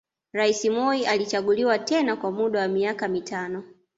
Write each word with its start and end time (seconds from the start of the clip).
Rais 0.33 0.63
Moi 0.65 1.05
alichaguliwa 1.07 1.79
tena 1.79 2.15
kwa 2.15 2.31
muda 2.31 2.59
wa 2.61 2.67
miaka 2.67 3.07
mitano 3.07 3.63